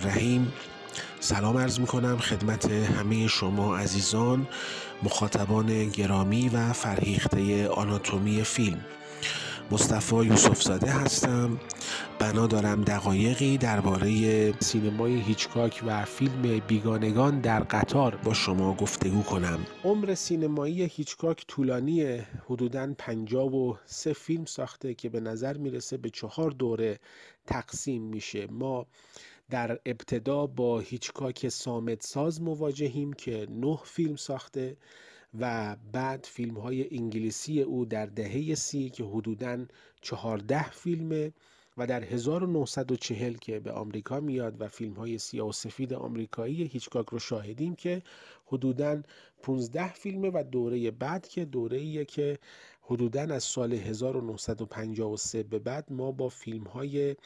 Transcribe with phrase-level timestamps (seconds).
[0.00, 0.52] الرحیم.
[1.20, 4.46] سلام عرض می کنم خدمت همه شما عزیزان
[5.02, 8.84] مخاطبان گرامی و فرهیخته آناتومی فیلم.
[9.70, 11.60] مصطفی یوسف زاده هستم.
[12.18, 19.58] بنا دارم دقایقی درباره سینمای هیچکاک و فیلم بیگانگان در قطار با شما گفتگو کنم.
[19.84, 22.94] عمر سینمایی هیچکاک طولانی حدوداً
[23.86, 26.98] سه فیلم ساخته که به نظر می‌رسه به چهار دوره
[27.46, 28.46] تقسیم میشه.
[28.50, 28.86] ما
[29.50, 34.76] در ابتدا با هیچکاک سامت ساز مواجهیم که نه فیلم ساخته
[35.40, 39.58] و بعد فیلم های انگلیسی او در دهه سی که حدوداً
[40.00, 41.32] چهارده فیلمه
[41.76, 47.06] و در 1940 که به آمریکا میاد و فیلم های سیاه و سفید آمریکایی هیچکاک
[47.06, 48.02] رو شاهدیم که
[48.46, 49.02] حدوداً
[49.42, 52.38] 15 فیلمه و دوره بعد که دوره که
[52.82, 57.16] حدوداً از سال 1953 به بعد ما با فیلم های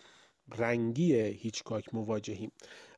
[0.56, 2.52] رنگی هیچکاک مواجهیم.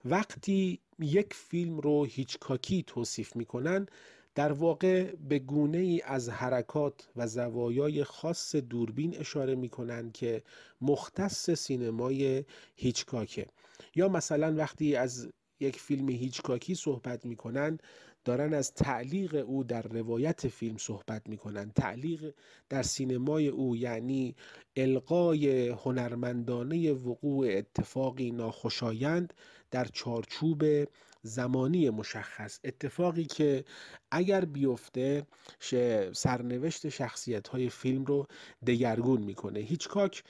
[0.04, 3.86] وقتی یک فیلم رو هیچکاکی توصیف می‌کنن
[4.34, 10.42] در واقع به گونه ای از حرکات و زوایای خاص دوربین اشاره می کنند که
[10.80, 12.44] مختص سینمای
[12.76, 13.46] هیچکاکه.
[13.94, 15.28] یا مثلا وقتی از
[15.60, 17.82] یک فیلم هیچکاکی صحبت کنند
[18.26, 21.70] دارن از تعلیق او در روایت فیلم صحبت می‌کنن.
[21.70, 22.34] تعلیق
[22.68, 24.36] در سینمای او یعنی
[24.76, 29.34] القای هنرمندانه وقوع اتفاقی ناخوشایند
[29.70, 30.64] در چارچوب
[31.22, 32.60] زمانی مشخص.
[32.64, 33.64] اتفاقی که
[34.10, 35.26] اگر بیفته
[36.12, 38.26] سرنوشت شخصیت های فیلم رو
[38.66, 39.60] دگرگون می‌کنه.
[39.60, 40.24] هیچکاک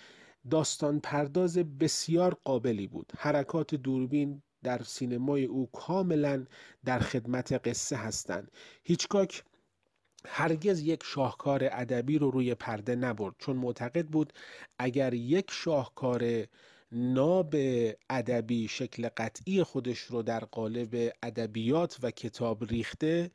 [0.51, 3.13] داستان پرداز بسیار قابلی بود.
[3.19, 6.47] حرکات دوربین در سینمای او کاملا
[6.85, 8.51] در خدمت قصه هستند.
[8.85, 9.45] هیچکاک
[10.27, 14.33] هرگز یک شاهکار ادبی رو روی پرده نبرد چون معتقد بود
[14.79, 16.47] اگر یک شاهکار
[16.93, 17.55] ناب
[18.11, 23.31] ادبی شکل قطعی خودش رو در قالب ادبیات و کتاب ریخته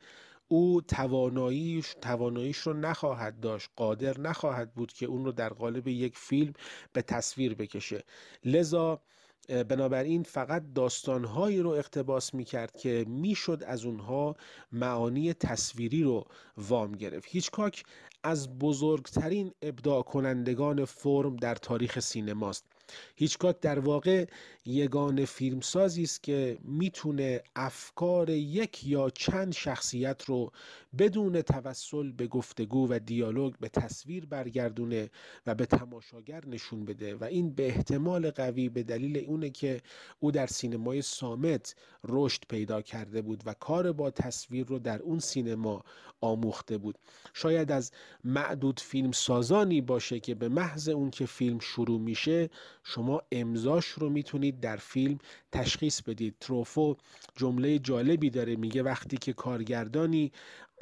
[0.48, 6.18] او تواناییش تواناییش رو نخواهد داشت قادر نخواهد بود که اون رو در قالب یک
[6.18, 6.52] فیلم
[6.92, 8.04] به تصویر بکشه.
[8.44, 9.00] لذا
[9.48, 14.36] بنابراین فقط داستانهایی رو اقتباس می‌کرد که می‌شد از اونها
[14.72, 16.24] معانی تصویری رو
[16.56, 17.28] وام گرفت.
[17.28, 17.84] هیچکاک
[18.22, 22.71] از بزرگترین ابداع کنندگان فرم در تاریخ سینماست.
[23.16, 24.26] هیچکاک در واقع
[24.66, 30.52] یگان فیلمسازی است که می‌تونه افکار یک یا چند شخصیت رو
[30.98, 35.10] بدون توسل به گفتگو و دیالوگ به تصویر برگردونه
[35.46, 37.14] و به تماشاگر نشون بده.
[37.14, 39.80] و این به احتمال قوی به دلیل اونه که
[40.20, 45.18] او در سینمای سامت رشد پیدا کرده بود و کار با تصویر رو در اون
[45.18, 45.84] سینما
[46.20, 46.98] آموخته بود.
[47.32, 47.92] شاید از
[48.24, 52.50] معدود فیلم سازانی باشه که به محض اون که فیلم شروع میشه
[52.84, 55.18] شما امضاش رو می‌تونید در فیلم
[55.52, 56.36] تشخیص بدید.
[56.40, 56.96] تروفو
[57.36, 60.32] جمله جالبی داره میگه وقتی که کارگردانی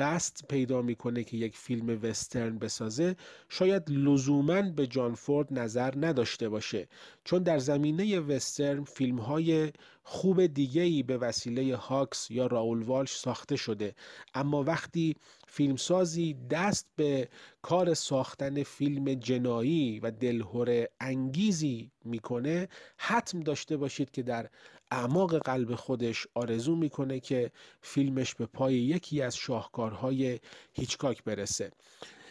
[0.00, 3.16] قصد پیدا می‌کنه که یک فیلم وسترن بسازه
[3.48, 6.88] شاید لزوما به جان فورد نظر نداشته باشه.
[7.24, 9.72] چون در زمینه وسترن فیلم های
[10.02, 13.94] خوب دیگه به وسیله هاکس یا راول والش ساخته شده.
[14.34, 15.16] اما وقتی
[15.48, 17.28] فیلمسازی دست به
[17.62, 24.50] کار ساختن فیلم جنایی و دلهور انگیزی می‌کنه حتم داشته باشید که در
[24.90, 27.50] اعماق قلب خودش آرزو می‌کنه که
[27.82, 30.40] فیلمش به پای یکی از شاهکارهای
[30.72, 31.70] هیچکاک برسه.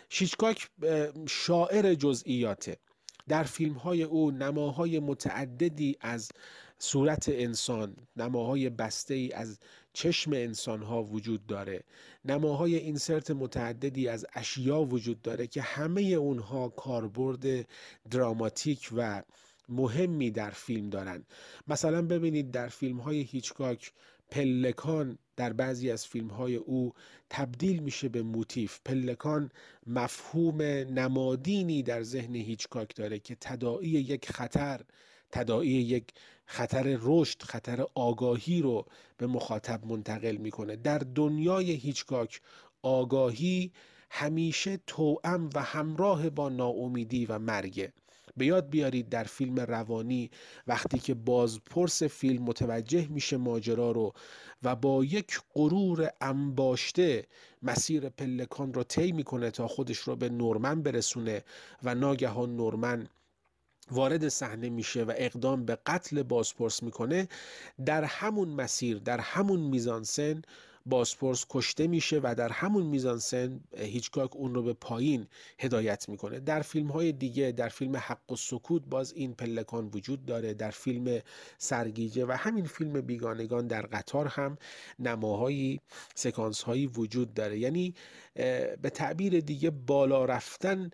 [0.10, 0.70] هیچکاک
[1.28, 2.78] شاعر جزئیاته.
[3.28, 6.32] در فیلم های او نماهای متعددی از
[6.80, 9.60] صورت انسان نماهای بسته ای از
[9.94, 11.84] چشم انسان ها وجود داره.
[12.26, 17.68] نماهای اینسرت متعددی از اشیا وجود داره که همه اونها کاربرد
[18.10, 19.24] دراماتیک و
[19.70, 21.24] مهمی در فیلم دارن
[21.68, 23.94] مثلا ببینید در فیلم های هیچکاک
[24.32, 26.94] پلکان در بعضی از فیلم های او
[27.30, 28.80] تبدیل میشه به موتیف.
[28.86, 29.52] پلکان
[29.88, 34.82] مفهوم نمادینی در ذهن هیچکاک داره که تداعی یک خطر
[35.32, 36.14] تداعی یک
[36.46, 38.86] خطر رشد خطر آگاهی رو
[39.18, 40.76] به مخاطب منتقل می‌کنه.
[40.76, 42.42] در دنیای هیچکاک
[42.82, 43.72] آگاهی
[44.12, 47.94] همیشه توأم و همراه با ناامیدی و مرگه
[48.38, 50.32] به یاد بیارید در فیلم روانی
[50.68, 54.14] وقتی که بازپرس فیلم متوجه میشه ماجرا رو
[54.64, 57.28] و با یک غرور انباشته
[57.64, 61.44] مسیر پلکان رو طی می‌کنه تا خودش رو به نورمن برسونه
[61.84, 63.08] و ناگهان نورمن
[63.92, 67.28] وارد صحنه میشه و اقدام به قتل بازپرس می‌کنه
[67.86, 70.42] در همون مسیر در همون میزانسن
[70.86, 75.28] بازپرس کشته میشه و در همون میزانسن هیچکاک اون رو به پایین
[75.60, 76.40] هدایت می‌کنه.
[76.40, 80.72] در فیلم های دیگه در فیلم حق و سکوت باز این پلکان وجود داره در
[80.72, 81.20] فیلم
[81.58, 84.58] سرگیجه و همین فیلم بیگانگان در قطار هم
[85.00, 85.80] نماهایی
[86.16, 87.60] سکانس هایی وجود داره.
[87.60, 87.94] یعنی
[88.82, 90.90] به تعبیر دیگه بالا رفتن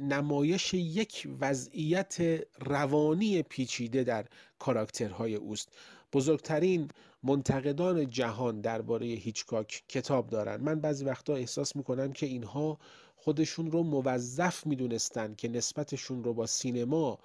[0.00, 2.16] نمایش یک وضعیت
[2.58, 4.24] روانی پیچیده در
[4.58, 5.68] کاراکترهای اوست.
[6.12, 6.88] بزرگترین
[7.26, 12.78] منتقدان جهان درباره هیچکاک کتاب دارن من بعضی وقتا احساس می‌کنم که اینها
[13.16, 17.18] خودشون رو موظف می‌دونستن که نسبتشون رو با سینما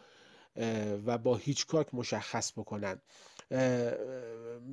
[1.06, 3.01] و با هیچکاک مشخص بکنن.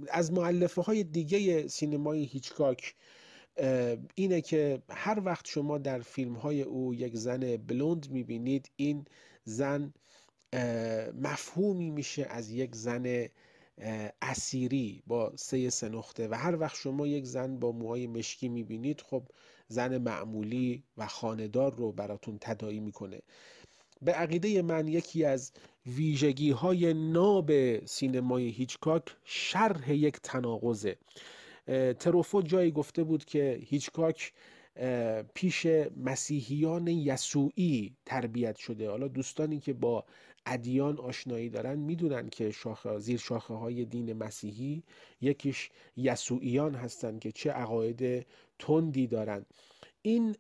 [0.09, 2.95] از معلفه های دیگه سینمای هیچکاک
[4.15, 9.05] اینه که هر وقت شما در فیلم های او یک زن بلوند می‌بینید این
[9.45, 9.93] زن
[11.23, 13.29] مفهومی میشه از یک زن
[14.23, 19.01] اسیری با سه سه نقطه و هر وقت شما یک زن با موهای مشکی می‌بینید
[19.01, 19.23] خب
[19.69, 23.21] زن معمولی و خاندار رو براتون تدایی می‌کنه.
[24.03, 25.53] به عقیده من یکی از
[25.87, 30.97] ویژگی های ناب سینمای هیچکاک شرح یک تناقضه.
[32.01, 34.33] تروفو جایی گفته بود که هیچکاک
[35.35, 35.67] پیش
[35.97, 38.91] مسیحیان یسوعی تربیت شده.
[38.91, 40.05] حالا دوستانی که با
[40.53, 44.83] ادیان آشنایی دارن می‌دونن که شاخه زیر شاخه های دین مسیحی
[45.21, 48.27] یکیش یسوعیان هستن که چه عقاید
[48.59, 49.47] تندی دارن.
[50.03, 50.37] این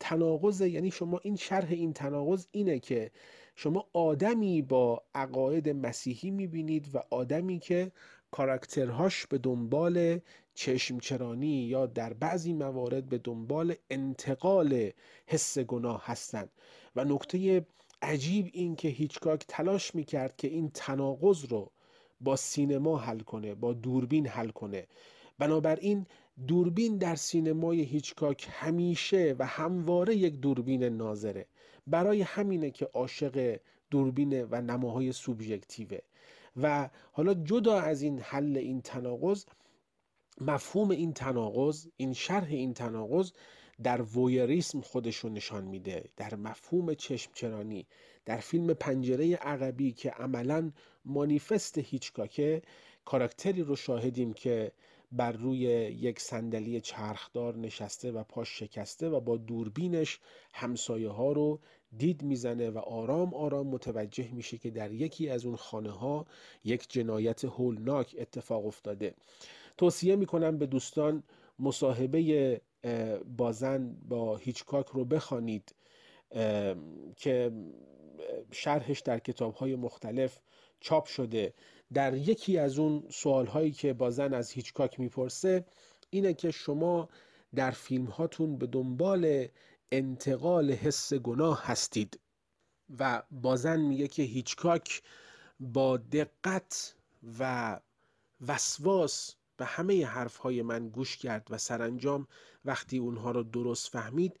[0.00, 3.10] تناقض یعنی شما این شرح این تناقض اینه که
[3.56, 7.92] شما آدمی با عقاید مسیحی می‌بینید و آدمی که
[8.30, 10.20] کاراکترهاش به دنبال
[10.54, 14.90] چشمچرانی یا در بعضی موارد به دنبال انتقال
[15.26, 16.50] حس گناه هستند
[16.96, 17.66] و نکته
[18.04, 21.70] عجیب این که هیچکاک تلاش می‌کرد که این تناقض رو
[22.20, 24.86] با سینما حل کنه با دوربین حل کنه.
[25.38, 26.06] بنابراین
[26.46, 31.46] دوربین در سینمای هیچکاک همیشه و همواره یک دوربین ناظره.
[31.86, 33.60] برای همینه که عاشق
[33.90, 35.98] دوربین و نماهای سوبژکتیوه.
[36.62, 39.44] و حالا جدا از این حل این تناقض
[40.40, 43.32] مفهوم این تناقض این شرح این تناقض
[43.82, 47.86] در وویریسم خودشو نشان میده در مفهوم چشمچرانی
[48.24, 50.72] در فیلم پنجره عقبی که عملا
[51.04, 52.62] مانیفست هیچکاکه
[53.04, 54.72] کاراکتری رو شاهدیم که
[55.12, 60.20] بر روی یک صندلی چرخدار نشسته و پاش شکسته و با دوربینش
[60.54, 61.60] همسایه ها رو
[61.98, 66.26] دید می‌زنه و آرام آرام متوجه میشه که در یکی از اون خانه ها
[66.64, 69.14] یک جنایت هولناک اتفاق افتاده.
[69.76, 71.22] توصیه می‌کنم به دوستان
[71.58, 72.60] مصاحبه
[73.36, 75.74] بازن با هیچکاک رو بخوانید
[77.16, 77.52] که
[78.50, 80.38] شرحش در کتاب های مختلف
[80.80, 81.54] چاپ شده.
[81.92, 85.64] در یکی از اون سوال هایی که بازن از هیچکاک می‌پرسه
[86.10, 87.08] اینه که شما
[87.54, 89.48] در فیلم هاتون به دنبال
[89.92, 92.20] انتقال حس گناه هستید.
[92.98, 95.02] و بازن میگه که هیچکاک
[95.60, 96.94] با دقت
[97.38, 97.80] و
[98.46, 102.26] وسواس به همه حرف های من گوش کرد و سرانجام
[102.64, 104.40] وقتی اونها رو درست فهمید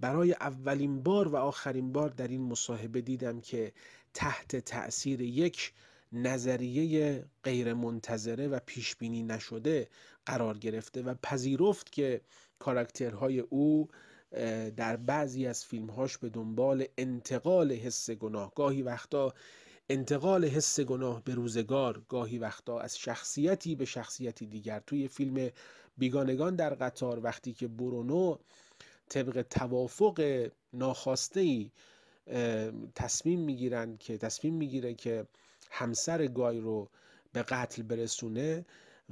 [0.00, 3.72] برای اولین بار و آخرین بار در این مصاحبه دیدم که
[4.14, 5.72] تحت تأثیر یک
[6.12, 9.88] نظریه غیر منتظره و پیش بینی نشده
[10.26, 12.20] قرار گرفته و پذیرفت که
[12.58, 13.88] کاراکترهای او
[14.76, 19.34] در بعضی از فیلمهاش به دنبال انتقال حس گناه گاهی وقتا
[19.88, 24.80] انتقال حس گناه به روزگار گاهی وقتا از شخصیتی به شخصیتی دیگر.
[24.80, 25.50] توی فیلم
[25.98, 28.36] بیگانگان در قطار وقتی که برونو
[29.08, 31.70] طبق توافق ناخواسته ای
[32.94, 35.26] تصمیم می‌گیرن که تصمیم می‌گیره که
[35.70, 36.88] همسر گای رو
[37.32, 38.66] به قتل برسونه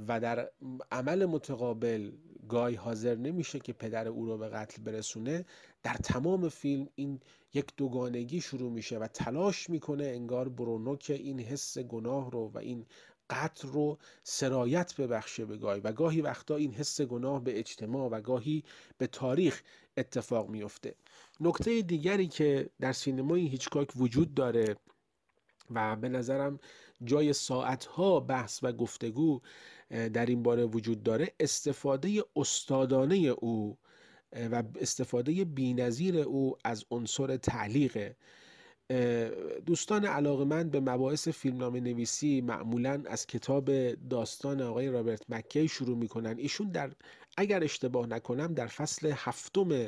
[0.07, 0.49] و در
[0.91, 2.11] عمل متقابل
[2.49, 5.45] گای حاضر نمیشه که پدر او رو به قتل برسونه.
[5.83, 7.19] در تمام فیلم این
[7.53, 12.57] یک دوگانگی شروع میشه و تلاش می‌کنه انگار برونو که این حس گناه رو و
[12.57, 12.85] این
[13.29, 18.21] قتل رو سرایت ببخشه به گای و گاهی وقتا این حس گناه به اجتماع و
[18.21, 18.63] گاهی
[18.97, 19.61] به تاریخ
[19.97, 20.95] اتفاق میفته
[21.39, 24.75] نکته دیگری که در سینمای هیچکاک وجود داره
[25.71, 26.59] و به نظرم
[27.03, 29.41] جای ساعتها بحث و گفتگو
[29.89, 33.77] در این باره وجود داره استفاده استادانه او
[34.51, 38.15] و استفاده بینظیر او از عنصر تعلیقه.
[39.65, 45.97] دوستان علاقه من به مباحث فیلمنامه نویسی معمولا از کتاب داستان آقای رابرت مکی شروع
[45.97, 46.37] می‌کنن.
[46.37, 46.91] ایشون در
[47.37, 49.87] اگر اشتباه نکنم در فصل هفتم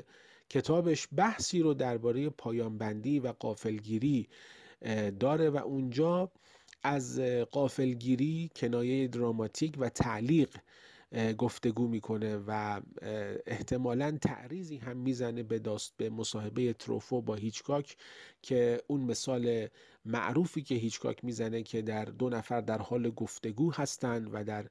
[0.49, 4.27] کتابش بحثی رو درباره پایانبندی و قافلگیری
[5.19, 6.31] داره و اونجا
[6.83, 7.19] از
[7.51, 10.57] قافلگیری کنایه دراماتیک و تعلیق
[11.37, 12.81] گفتگو می‌کنه و
[13.45, 17.97] احتمالا تعریضی هم می‌زنه به داست به مصاحبه تروفو با هیچکاک
[18.41, 19.67] که اون مثال
[20.05, 24.65] معروفی که هیچکاک می‌زنه که در دو نفر در حال گفتگو هستند و در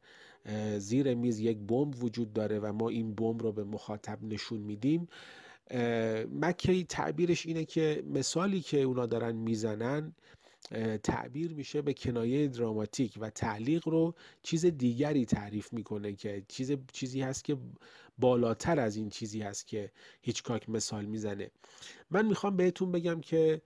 [0.79, 5.09] زیر میز یک بمب وجود داره و ما این بمب رو به مخاطب نشون میدیم.
[6.41, 10.13] مکی تعبیرش اینه که مثالی که اونا دارن می‌زنن
[11.03, 17.21] تعبیر میشه به کنایه دراماتیک و تعلیق رو چیز دیگری تعریف می‌کنه که چیز چیزی
[17.21, 17.57] هست که
[18.19, 19.91] بالاتر از این چیزی هست که
[20.23, 21.51] هیچکاک مثال می‌زنه.
[22.11, 23.63] من می‌خوام بهتون بگم که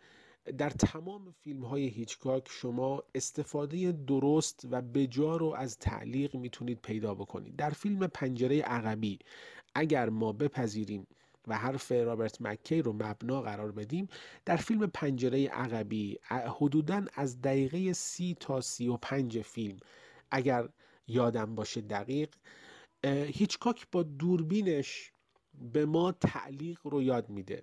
[0.58, 7.14] در تمام فیلم های هیچکاک شما استفاده درست و بجا رو از تعلیق می‌تونید پیدا
[7.14, 7.56] بکنید.
[7.56, 9.18] در فیلم پنجره عقبی
[9.74, 11.06] اگر ما بپذیریم
[11.46, 14.08] و حرف رابرت مکی رو مبنا قرار بدیم
[14.44, 19.78] در فیلم پنجره عقبی حدودا از دقیقه سی تا سی و پنج فیلم.
[20.30, 20.68] اگر
[21.06, 22.34] یادم باشه دقیق
[23.04, 25.12] هیچکاک با دوربینش
[25.72, 27.62] به ما تعلیق رو یاد میده.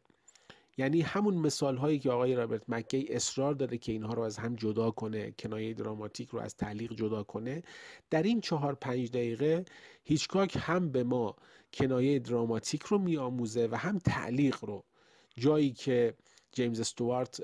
[0.78, 4.56] یعنی همون مثال هایی که آقای رابرت مکی اصرار داره که اینها رو از هم
[4.56, 7.64] جدا کنه کنایه دراماتیک رو از تعلیق جدا کنه
[8.10, 9.66] در این چهار پنج دقیقه
[10.04, 11.36] هیچکاک هم به ما
[11.74, 14.86] کنایه دراماتیک رو میآموزه و هم تعلیق رو.
[15.38, 16.14] جایی که
[16.52, 17.42] جیمز استوارت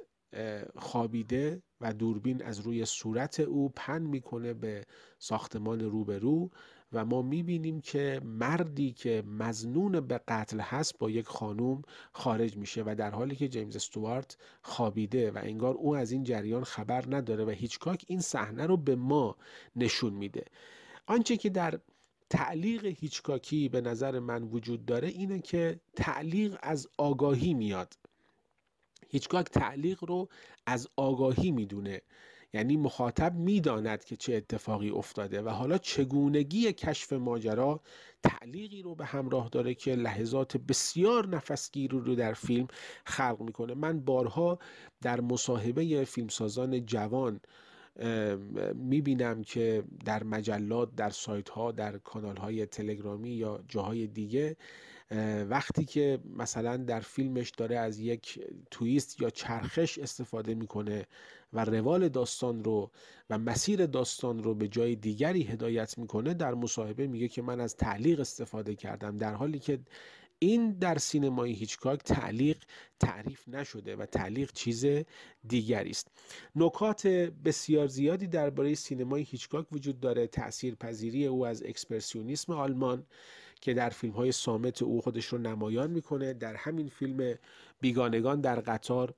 [0.76, 4.86] خوابیده و دوربین از روی صورت او پن می‌کنه به
[5.20, 6.50] ساختمان روبرو
[6.94, 11.82] و ما می‌بینیم که مردی که مزنون به قتل هست با یک خانوم
[12.14, 16.64] خارج میشه و در حالی که جیمز استوارت خوابیده و انگار او از این جریان
[16.64, 19.36] خبر نداره و هیچکاک این صحنه رو به ما
[19.76, 20.46] نشون میده.
[21.08, 21.80] آنچه که در
[22.30, 27.94] تعلیق هیچکاکی به نظر من وجود داره اینه که تعلیق از آگاهی میاد.
[29.10, 30.30] هیچکاک تعلیق رو
[30.66, 32.02] از آگاهی می‌دونه.
[32.54, 37.82] یعنی مخاطب می‌داند که چه اتفاقی افتاده و حالا چگونگی کشف ماجرا
[38.24, 42.68] تعلیقی رو به همراه داره که لحظات بسیار نفسگیر رو در فیلم
[43.06, 43.74] خلق می‌کنه.
[43.74, 44.60] من بارها
[45.02, 47.40] در مصاحبه فیلمسازان جوان
[48.76, 54.58] می‌بینم که در مجلات در سایت ها در کانال های تلگرامی یا جاهای دیگه
[55.50, 58.40] وقتی که مثلا در فیلمش داره از یک
[58.72, 61.06] تویست یا چرخش استفاده می‌کنه
[61.54, 62.92] و روال داستان رو
[63.30, 67.76] و مسیر داستان رو به جای دیگری هدایت می‌کنه در مصاحبه میگه که من از
[67.76, 69.80] تعلیق استفاده کردم در حالی که
[70.40, 72.58] این در سینمای هیچکاک تعلیق
[73.00, 74.86] تعریف نشده و تعلیق چیز
[75.48, 76.08] دیگری است.
[76.56, 77.08] نکات
[77.46, 80.28] بسیار زیادی درباره سینمای هیچکاک وجود داره.
[80.28, 83.06] تأثیر پذیری او از اکسپرسیونیسم آلمان
[83.62, 86.34] که در فیلم های سامت او خودش رو نمایان می‌کنه.
[86.34, 87.36] در همین فیلم
[87.82, 89.14] بیگانگان در قطار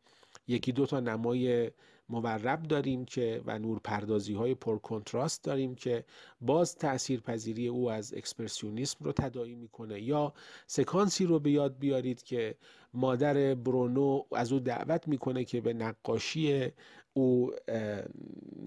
[0.47, 1.71] یکی دو تا نمای
[2.09, 6.03] مورب داریم که و نورپردازی های پر کنتراست داریم که
[6.41, 10.01] باز تاثیرپذیری او از اکسپرسیونیسم رو تداعی می‌کنه.
[10.01, 10.33] یا
[10.67, 12.55] سکانسی رو به یاد بیارید که
[12.93, 16.71] مادر برونو از او دعوت می‌کنه که به نقاشی
[17.13, 17.51] او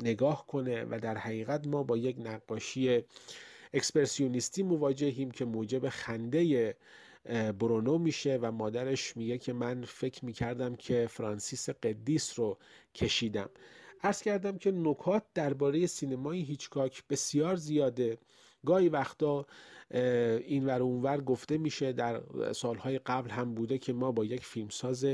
[0.03, 3.05] نگاه کنه و در حقیقت ما با یک نقاشی
[3.75, 6.77] اکسپرسیونیستی مواجهیم که موجب خنده
[7.59, 12.59] برونو میشه و مادرش میگه که من فکر می‌کردم که فرانسیس قدیس رو
[12.95, 13.51] کشیدم.
[14.03, 18.19] ارز کردم که نکات درباره سینمای هیچکاک بسیار زیاده.
[18.67, 19.47] گاهی وقتا
[19.91, 25.07] این ور اونور گفته میشه در سالهای قبل هم بوده که ما با یک فیلمساز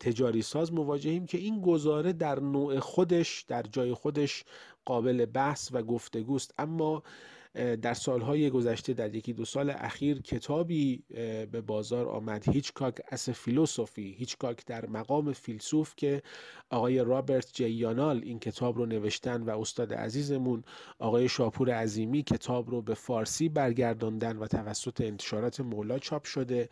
[0.00, 4.44] تجاری ساز مواجهیم که این گزاره در نوع خودش در جای خودش
[4.84, 6.54] قابل بحث و گفتگوست.
[6.58, 7.02] اما
[7.54, 11.02] در سالهای گذشته در یکی دو سال اخیر کتابی
[11.52, 12.48] به بازار آمد.
[12.48, 16.22] هیچکاک اس فیلوسوفی هیچکاک در مقام فیلسوف که
[16.70, 20.64] آقای رابرت جیانال این کتاب رو نوشتن و استاد عزیزمون
[20.98, 26.68] آقای شاپور عظیمی کتاب رو به فارسی برگرداندن و توسط انتشارات مولا چاپ شده.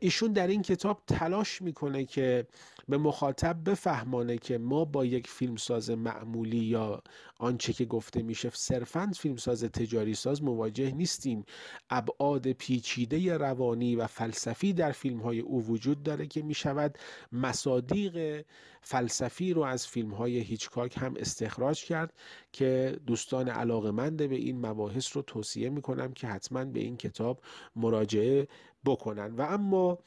[0.00, 2.46] ایشون در این کتاب تلاش می‌کنه که
[2.88, 7.02] به مخاطب بفهمانه که ما با یک فیلمساز معمولی یا
[7.38, 11.44] آنچه که گفته میشه صرفا فیلمساز تجاری ساز مواجه نیستیم.
[11.90, 16.98] ابعاد پیچیده روانی و فلسفی در فیلم های او وجود داره که می‌شود
[17.32, 18.44] مصادیق
[18.82, 22.12] فلسفی رو از فیلم های هیچکاک هم استخراج کرد
[22.52, 27.40] که دوستان علاقمند به این مباحث رو توصیه می‌کنم که حتما به این کتاب
[27.76, 28.48] مراجعه
[28.84, 29.34] بکنن.
[29.34, 29.98] و اما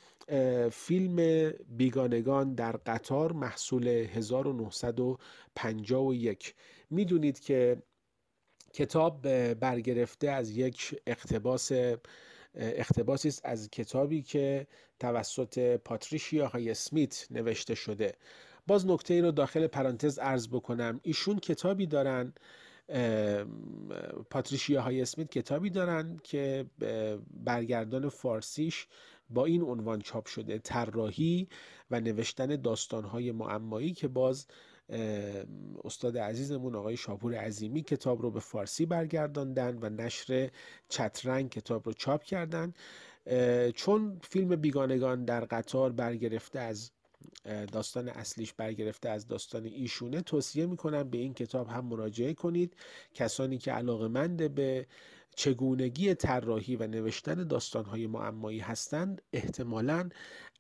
[0.72, 6.56] فیلم بیگانگان در قطار محصول 1951
[6.90, 7.82] می‌دونید که
[8.74, 9.22] کتاب
[9.54, 11.72] برگرفته از یک اقتباس
[12.56, 14.68] اقتباسی است از کتابی که
[15.00, 18.14] توسط پاتریشیا های اسمیت نوشته شده.
[18.68, 21.00] باز نکته ای رو داخل پرانتز ارز بکنم.
[21.04, 22.34] ایشون کتابی دارن
[24.30, 26.66] پاتریشیا های اسمیت کتابی دارن که
[27.34, 28.88] برگردان فارسیش
[29.30, 30.58] با این عنوان چاپ شده.
[30.58, 31.48] طراحی
[31.92, 34.48] و نوشتن داستانهای معمایی که باز
[35.84, 40.50] استاد عزیزمون آقای شاپور عظیمی کتاب رو به فارسی برگرداندن و نشر
[40.90, 42.74] چترنگ کتاب رو چاپ کردن.
[43.76, 46.92] چون فیلم بیگانگان در قطار برگرفته از
[47.72, 52.76] داستان اصلیش برگرفته از داستان ایشونه توصیه می‌کنم به این کتاب هم مراجعه کنید.
[53.14, 54.08] کسانی که علاقه
[54.48, 54.88] به
[55.36, 60.10] چگونگی طراحی و نوشتن داستانهای معمایی هستند احتمالا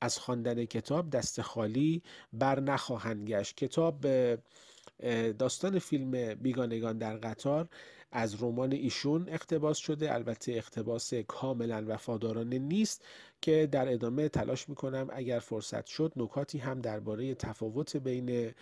[0.01, 3.55] از خواندن کتاب دست خالی بر نخواهند گشت.
[3.57, 4.05] کتاب
[5.37, 7.69] داستان فیلم بیگانگان در قطار
[8.11, 10.13] از رمان ایشون اقتباس شده.
[10.13, 13.05] البته اقتباس کاملا وفادارانه نیست
[13.41, 18.53] که در ادامه تلاش می‌کنم اگر فرصت شد نکاتی هم درباره تفاوت بین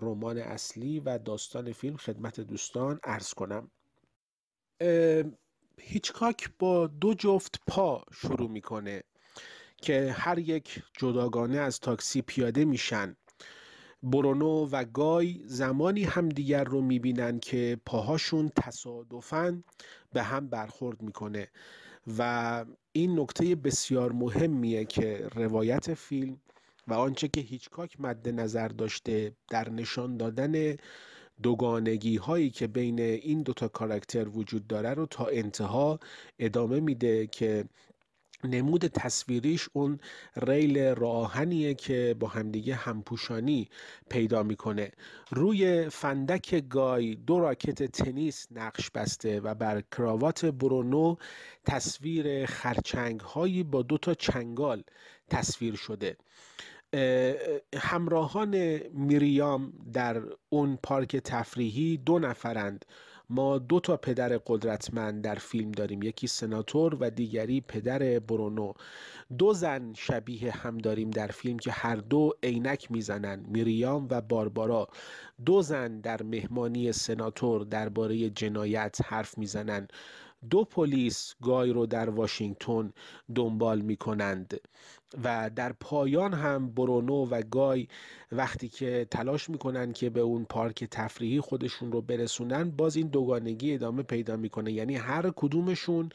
[0.00, 3.70] رمان اصلی و داستان فیلم خدمت دوستان ارز کنم.
[5.80, 9.02] هیچکاک با دو جفت پا شروع می‌کنه
[9.76, 13.16] که هر یک جداگانه از تاکسی پیاده میشن.
[14.02, 19.62] برونو و گای زمانی همدیگر رو می‌بینن که پاهاشون تصادفاً
[20.12, 21.48] به هم برخورد می‌کنه
[22.18, 26.40] و این نکته بسیار مهمیه که روایت فیلم
[26.88, 30.76] و آنچه که هیچکاک مد نظر داشته در نشان دادن
[31.42, 35.98] دوگانگی هایی که بین این دوتا کاراکتر وجود داره رو تا انتها
[36.38, 37.64] ادامه میده که
[38.44, 40.00] نمود تصویریش اون
[40.36, 43.68] ریل راهنیه که با همدیگه همپوشانی
[44.10, 44.92] پیدا می‌کنه.
[45.30, 51.16] روی فندک گای دو راکت تنیس نقش بسته و بر کراوات برونو
[51.64, 54.82] تصویر خرچنگ هایی با دو تا چنگال
[55.30, 56.16] تصویر شده.
[57.76, 62.84] همراهان میریام در اون پارک تفریحی دو نفرند.
[63.30, 66.02] ما دو تا پدر قدرتمند در فیلم داریم.
[66.02, 68.72] یکی سناتور و دیگری پدر برونو.
[69.38, 74.88] دو زن شبیه هم داریم در فیلم که هر دو عینک می‌زنن میریام و باربارا.
[75.46, 79.88] دو زن در مهمانی سناتور درباره جنایت حرف می‌زنن.
[80.50, 82.92] دو پلیس گای رو در واشنگتن
[83.34, 84.60] دنبال می کنند
[85.24, 87.88] و در پایان هم برونو و گای
[88.32, 93.74] وقتی که تلاش می‌کنن که به اون پارک تفریحی خودشون رو برسونن باز این دوگانگی
[93.74, 94.72] ادامه پیدا می‌کنه.
[94.72, 96.08] یعنی هر کدومشون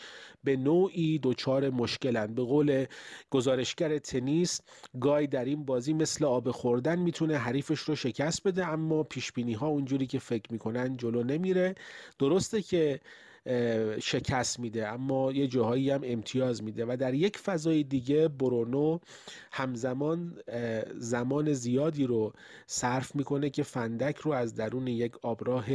[0.44, 2.34] به نوعی دچار مشکلن.
[2.36, 2.86] به قول
[3.30, 4.62] گزارشگر تنیس
[5.02, 9.68] گای در این بازی مثل آب خوردن می‌تونه حریفش رو شکست بده اما پیش ها
[9.68, 11.76] اونجوری که فکر می‌کنن جلو نمیره.
[12.20, 13.00] درسته که
[14.02, 16.86] شکست میده اما یه جاهایی هم امتیاز میده.
[16.86, 19.00] و در یک فضای دیگه برونو
[19.52, 20.40] همزمان
[20.96, 22.34] زمان زیادی رو
[22.68, 25.66] صرف می‌کنه که فندک رو از درون یک آبراه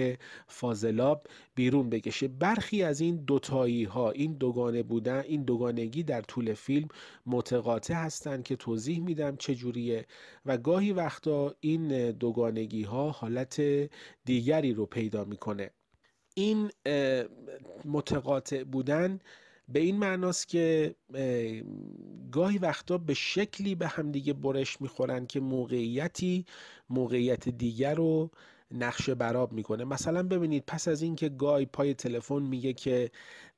[0.46, 2.28] فاضلاب بیرون بکشه.
[2.28, 6.88] برخی از این دوتایی ها این دوگانه بودن این دوگانگی در طول فیلم
[7.26, 10.06] متقاطع هستند که توضیح میدم چجوریه
[10.46, 13.62] و گاهی وقتا این دوگانگی ها حالت
[14.24, 15.70] دیگری رو پیدا می‌کنه.
[16.38, 16.70] این
[17.84, 19.20] متقاطع بودن
[19.68, 20.94] به این معناست که
[22.32, 26.44] گاهی وقتا به شکلی به همدیگه برش می‌خورن که موقعیتی
[26.90, 28.30] موقعیت دیگر رو
[28.70, 29.84] نقشه براب می‌کنه.
[29.84, 33.10] مثلا ببینید پس از اینکه گای پای تلفن میگه که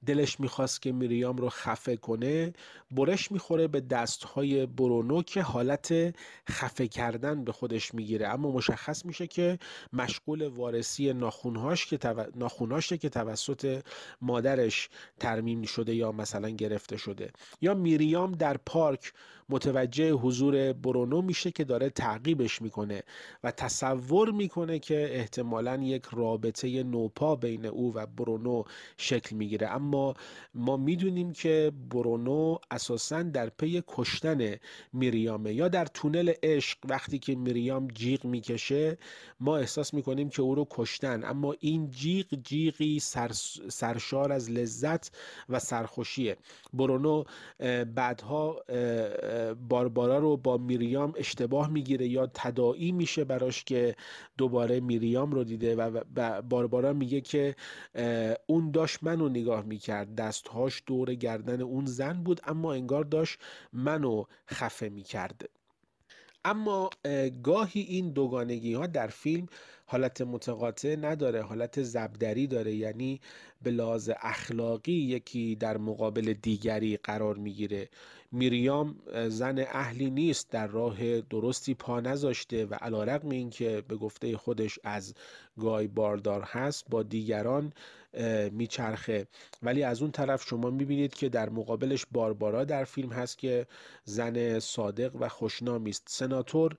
[0.06, 2.52] دلش می‌خواست که میریام رو خفه کنه
[2.90, 6.14] برش می‌خوره به دستهای برونو که حالت
[6.50, 8.28] خفه کردن به خودش می‌گیره.
[8.28, 9.58] اما مشخص میشه که
[9.92, 11.98] مشغول وارسی ناخونهاش که
[12.36, 13.82] ناخونهاشه که توسط
[14.20, 14.88] مادرش
[15.20, 17.30] ترمیم شده یا مثلا گرفته شده.
[17.60, 19.12] یا میریام در پارک
[19.48, 23.02] متوجه حضور برونو میشه که داره تعقیبش می‌کنه
[23.44, 28.64] و تصور می‌کنه که احتمالا یک رابطه نوپا بین او و برونو
[28.96, 29.68] شکل می‌گیره.
[29.68, 29.89] اما
[30.54, 34.56] ما می‌دونیم که برونو اساسا در پی کشتن
[34.92, 38.98] میریامه یا در تونل عشق وقتی که میریام جیغ می‌کشه
[39.40, 41.24] ما احساس می‌کنیم که او رو کشتن.
[41.24, 42.98] اما این جیغ جیغی
[43.68, 45.10] سرشار از لذت
[45.48, 46.36] و سرخوشیه.
[46.72, 47.24] برونو
[47.94, 48.56] بعدها
[49.68, 53.96] باربارا رو با میریام اشتباه می‌گیره یا تداعی میشه براش که
[54.38, 57.56] دوباره میریام رو دیده و باربارا میگه که
[58.46, 60.14] اون داشت منو نگاه می‌کرد.
[60.14, 63.38] دستهاش دور گردن اون زن بود اما انگار داشت
[63.72, 65.48] منو خفه می‌کرد.
[66.44, 66.90] اما
[67.42, 69.46] گاهی این دوگانگی ها در فیلم
[69.86, 72.74] حالت متقاطع نداره حالت زبدری داره.
[72.74, 73.20] یعنی
[73.62, 77.88] به لحاظ اخلاقی یکی در مقابل دیگری قرار می‌گیره.
[78.32, 78.96] میریام
[79.28, 84.36] زن اهلی نیست در راه درستی پا نذاشته و علا رقم این که به گفته
[84.36, 85.14] خودش از
[85.60, 87.72] گای باردار هست با دیگران
[88.52, 89.26] میچرخه.
[89.62, 93.66] ولی از اون طرف شما می‌بینید که در مقابلش باربارا در فیلم هست که
[94.04, 96.02] زن صادق و خوشنامی است.
[96.06, 96.76] سناتور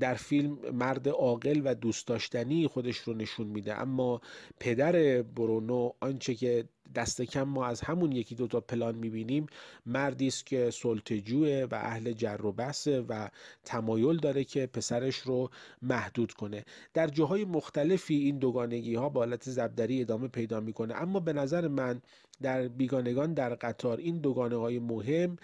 [0.00, 3.80] در فیلم مرد عاقل و دوست داشتنی خودش رو نشون میده.
[3.80, 4.20] اما
[4.60, 9.46] پدر برونو آنچه که دست کم ما از همون یکی دو تا پلان می‌بینیم.
[9.86, 13.28] مردی است که سلطجوه و اهل جر و بحثه و
[13.64, 15.50] تمایل داره که پسرش رو
[15.82, 16.64] محدود کنه.
[16.94, 20.94] در جاهای مختلفی این دوگانگی ها با حالت زبدری ادامه پیدا می‌کنه.
[20.94, 22.02] اما به نظر من
[22.42, 25.36] در بیگانگان در قطار این دوگانه های مهم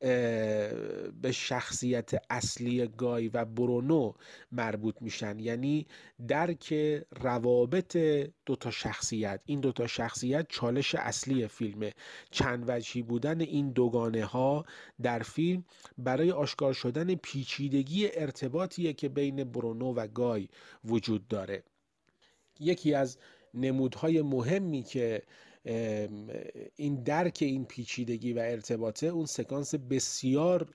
[0.00, 4.12] به شخصیت اصلی گای و برونو
[4.52, 5.38] مربوط میشن.
[5.38, 5.86] یعنی
[6.28, 6.74] درک
[7.20, 7.96] روابط
[8.46, 9.40] دوتا شخصیت.
[9.44, 11.92] این دوتا شخصیت چالش اصلی فیلمه
[12.30, 14.64] چند وجهی بودن این دوگانه ها
[15.02, 15.64] در فیلم
[15.98, 20.48] برای آشکار شدن پیچیدگی ارتباطیه که بین برونو و گای
[20.84, 21.62] وجود داره.
[22.60, 23.18] یکی از
[23.54, 25.22] نمودهای مهمی که
[26.76, 30.68] این درک این پیچیدگی و ارتباطه اون سکانس بسیار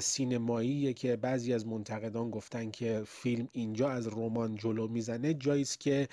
[0.00, 6.08] سینمایی که بعضی از منتقدان گفتن که فیلم اینجا از رمان جلو می‌زنه جایی که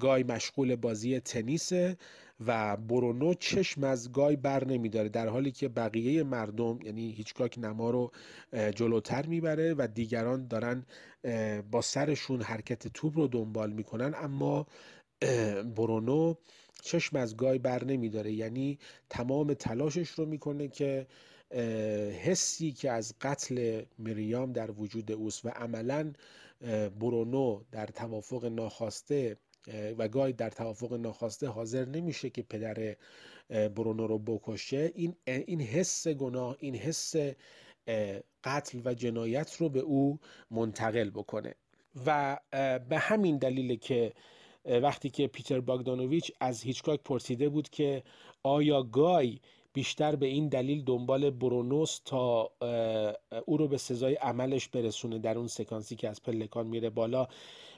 [0.00, 1.96] گای مشغول بازی تنیسه
[2.46, 7.90] و برونو چشم از گای بر نمیداره در حالی که بقیه مردم یعنی هیچکاک نما
[7.90, 8.10] رو
[8.74, 10.86] جلوتر می‌بره و دیگران دارن
[11.70, 14.66] با سرشون حرکت توپ رو دنبال می‌کنن اما
[15.76, 16.34] برونو
[16.82, 18.32] چشم از گای بر نمیداره.
[18.32, 18.78] یعنی
[19.10, 21.06] تمام تلاشش رو می‌کنه که
[22.22, 26.12] حسی که از قتل مریام در وجود اوست و عملا
[27.00, 29.36] برونو در توافق ناخواسته
[29.98, 32.96] و گای در توافق ناخواسته حاضر نمیشه که پدر
[33.48, 34.92] برونو رو بکشه.
[34.94, 37.14] این این حس گناه این حس
[38.44, 40.18] قتل و جنایت رو به او
[40.50, 41.54] منتقل بکنه.
[42.06, 42.38] و
[42.88, 44.12] به همین دلیل که
[44.66, 48.02] وقتی که پیتر باگدانوویچ از هیچکاک پرسیده بود که
[48.42, 49.38] آیا گای
[49.72, 52.50] بیشتر به این دلیل دنبال برونوس تا
[53.46, 57.28] او رو به سزای عملش برسونه در اون سکانسی که از پلکان میره بالا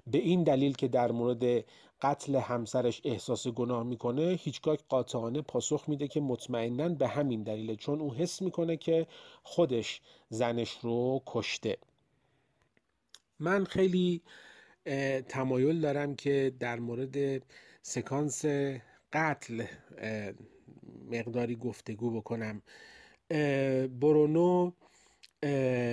[0.06, 1.64] به این دلیل که در مورد
[2.02, 8.00] قتل همسرش احساس گناه می‌کنه هیچکاک قاطعانه پاسخ میده که مطمئنا به همین دلیله چون
[8.00, 9.06] او حس می‌کنه که
[9.42, 11.76] خودش زنش رو کشته.
[13.40, 14.22] من خیلی
[15.28, 17.42] تمایل دارم که در مورد
[17.82, 18.44] سکانس
[19.12, 19.64] قتل
[21.10, 22.62] مقداری گفتگو بکنم.
[24.00, 24.72] برونو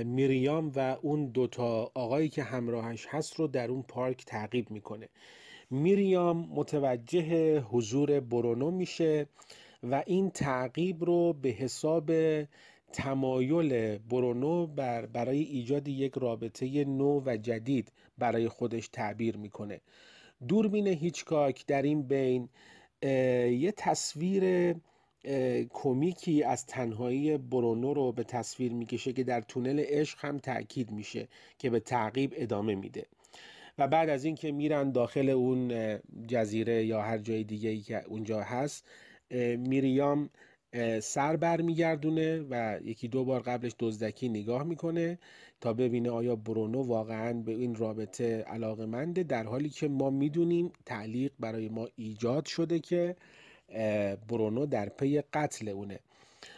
[0.06, 5.10] میریام و اون دوتا آقایی که همراهش هست رو در اون پارک تعقیب می‌کنه.
[5.70, 9.28] میریام متوجه حضور برونو میشه
[9.84, 12.12] و این تعقیب رو به حساب
[12.93, 19.82] تمایل برونو بر برای ایجاد یک رابطه نو و جدید برای خودش تعبیر می‌کنه.
[20.48, 22.50] دوربین هیچکاک در این بین
[23.62, 24.76] یه تصویر
[25.69, 31.28] کمیکی از تنهایی برونو رو به تصویر می‌کشه که در تونل عشق هم تاکید میشه
[31.58, 33.06] که به تعقیب ادامه میده.
[33.78, 35.74] و بعد از اینکه میرن داخل اون
[36.28, 38.86] جزیره یا هر جای دیگه ای که اونجا هست
[39.58, 40.30] میریام
[41.02, 45.20] سر برمیگردونه و یکی دو بار قبلش دزدکی نگاه می‌کنه
[45.62, 50.72] تا ببینه آیا برونو واقعا به این رابطه علاقه منده در حالی که ما می‌دونیم
[50.86, 53.16] تعلیق برای ما ایجاد شده که
[54.28, 56.00] برونو در پی قتل اونه.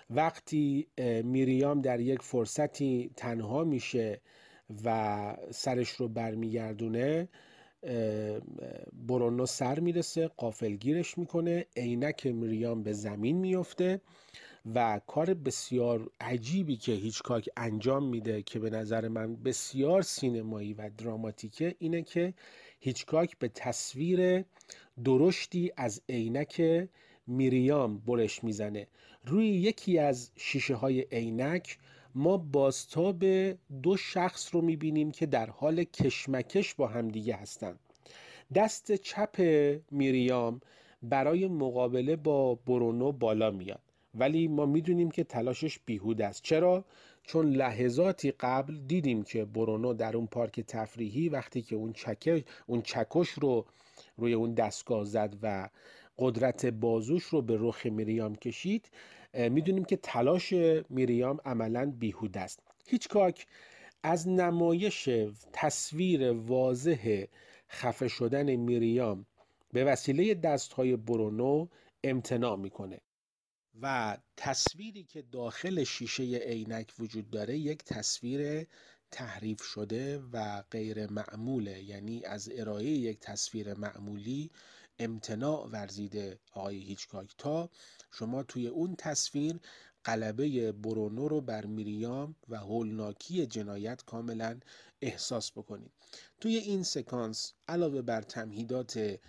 [0.10, 0.88] وقتی
[1.24, 4.22] میریام در یک فرصتی تنها میشه
[4.86, 7.28] و سرش رو برمیگردونه
[9.08, 14.02] برونو سر می‌رسه قافلگیرش می‌کنه عینک مریام به زمین میفته
[14.76, 20.90] و کار بسیار عجیبی که هیچکاک انجام میده که به نظر من بسیار سینمایی و
[20.98, 22.34] دراماتیکه اینه که
[22.80, 24.46] هیچکاک به تصویر
[25.04, 26.88] درشتی از عینک
[27.28, 28.88] میریام برش می‌زنه.
[29.26, 31.78] روی یکی از شیشه های عینک
[32.18, 33.24] ما بازتاب
[33.84, 37.80] دو شخص رو می‌بینیم که در حال کشمکش با همدیگه هستند
[38.56, 39.42] دست چپ
[39.92, 40.62] میریام
[41.04, 43.82] برای مقابله با برونو بالا میاد.
[44.16, 46.44] ولی ما می‌دونیم که تلاشش بیهود است.
[46.44, 46.86] چرا؟
[47.24, 52.82] چون لحظاتی قبل دیدیم که برونو در اون پارک تفریحی وقتی که اون چکش اون
[52.82, 53.66] چکش رو
[54.18, 55.70] روی اون دستگاه زد و
[56.20, 58.90] قدرت بازوش رو به رخ میریام کشید
[59.34, 60.54] می‌دونیم که تلاش
[60.90, 62.60] میریام عملا بیهود است.
[62.86, 63.48] هیچکاک
[64.04, 65.10] از نمایش
[65.54, 67.26] تصویر واضح
[67.70, 69.26] خفه شدن میریام
[69.74, 71.68] به وسیله دستهای برونو
[72.04, 73.00] امتناع می‌کنه
[73.82, 78.68] و تصویری که داخل شیشه عینک وجود داره یک تصویر
[79.12, 84.52] تحریف شده و غیر معموله یعنی از ارائه یک تصویر معمولی
[85.00, 87.36] امتناع ورزیده آقای هیچکاک.
[87.38, 87.70] تا
[88.12, 89.60] شما توی اون تصویر
[90.04, 94.60] قلبه برونو رو بر میریام و هولناکی جنایت کاملا
[95.02, 95.92] احساس بکنید.
[96.42, 99.20] توی این سکانس علاوه بر تمهیدات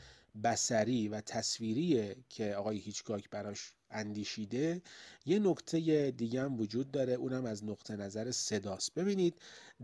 [0.45, 4.83] بسری و تصویری که آقای هیچکاک براش اندیشیده
[5.27, 8.95] یه نکته دیگه هم وجود داره اونم از نقطه نظر صداست.
[8.95, 9.35] ببینید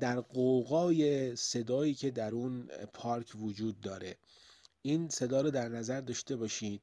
[0.01, 4.17] در قوقای صدایی که در اون پارک وجود داره
[4.87, 6.83] این صدا رو در نظر داشته باشید.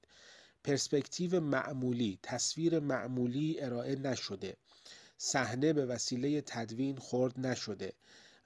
[0.63, 4.57] پرسپکتیو معمولی تصویر معمولی ارائه نشده.
[5.17, 7.93] صحنه به وسیله تدوین خورد نشده.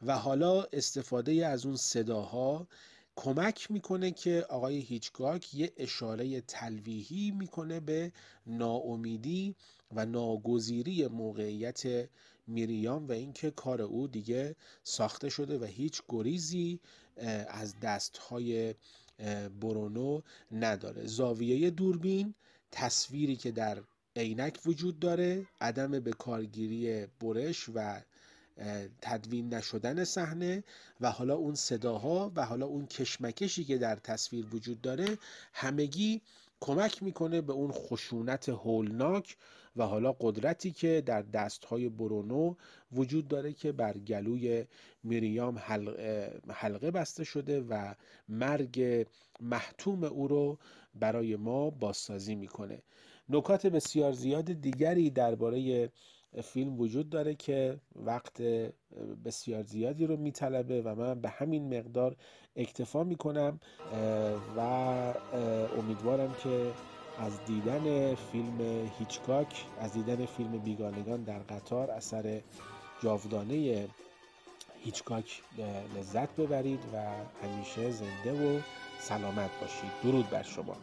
[0.02, 2.68] و حالا استفاده از اون صداها
[3.16, 8.12] کمک می‌کنه که آقای هیچگاک یه اشاره تلویحی می‌کنه به
[8.48, 9.56] ناامیدی
[9.92, 12.10] و ناگزیری موقعیت
[12.48, 16.80] میریام و اینکه کار او دیگه ساخته شده و هیچ گریزی
[17.48, 18.76] از دستهای
[19.62, 21.08] برونو نداره.
[21.08, 22.34] زاویه دوربین
[22.72, 23.78] تصویری که در
[24.16, 28.02] عینک وجود داره عدم به کارگیری برش و
[29.02, 30.64] تدوین نشدن صحنه
[31.02, 35.18] و حالا اون صداها و حالا اون کشمکشی که در تصویر وجود داره
[35.54, 36.22] همگی
[36.60, 39.38] کمک می‌کنه به اون خشونت هولناک
[39.76, 42.56] و حالا قدرتی که در دستهای برونو
[42.92, 44.66] وجود داره که بر گلوی
[45.04, 45.58] میریام
[46.50, 47.94] حلقه بسته شده و
[48.30, 49.06] مرگ
[49.42, 50.58] محتوم او رو
[50.96, 52.82] برای ما بازسازی می‌کنه.
[53.30, 55.90] نکات بسیار زیاد دیگری درباره
[56.44, 58.42] فیلم وجود داره که وقت
[59.26, 62.16] بسیار زیادی رو میطلبه و من به همین مقدار
[62.56, 63.60] اکتفا می‌کنم
[64.58, 64.60] و
[65.80, 66.72] امیدوارم که
[67.20, 72.42] از دیدن فیلم هیچکاک از دیدن فیلم بیگانگان در قطار اثر
[73.04, 73.88] جاودانه
[74.84, 75.42] هیچکاک
[75.98, 76.98] لذت ببرید و
[77.46, 78.62] همیشه زنده و
[79.00, 79.92] سلامت باشید.
[80.04, 80.76] درود بر شما.